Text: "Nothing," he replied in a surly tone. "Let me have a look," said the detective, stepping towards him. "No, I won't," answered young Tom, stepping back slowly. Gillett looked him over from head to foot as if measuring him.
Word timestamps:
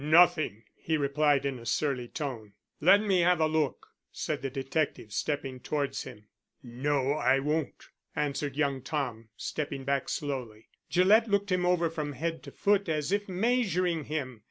"Nothing," 0.03 0.63
he 0.73 0.97
replied 0.97 1.45
in 1.45 1.59
a 1.59 1.65
surly 1.67 2.07
tone. 2.07 2.53
"Let 2.79 3.01
me 3.01 3.19
have 3.19 3.39
a 3.39 3.45
look," 3.45 3.89
said 4.11 4.41
the 4.41 4.49
detective, 4.49 5.13
stepping 5.13 5.59
towards 5.59 6.05
him. 6.05 6.25
"No, 6.63 7.11
I 7.13 7.37
won't," 7.37 7.83
answered 8.15 8.55
young 8.55 8.81
Tom, 8.81 9.29
stepping 9.37 9.83
back 9.83 10.09
slowly. 10.09 10.69
Gillett 10.89 11.27
looked 11.27 11.51
him 11.51 11.67
over 11.67 11.87
from 11.87 12.13
head 12.13 12.41
to 12.45 12.51
foot 12.51 12.89
as 12.89 13.11
if 13.11 13.29
measuring 13.29 14.05
him. 14.05 14.39